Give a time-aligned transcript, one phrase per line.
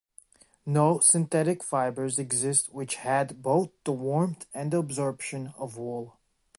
[0.65, 6.17] No synthetic fibres existed which had both the warmth and the absorption of wool.